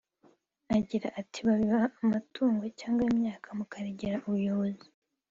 [0.77, 4.87] Agira ati “Babiba amatungo cyangwa imyaka mukaregera ubuyobozi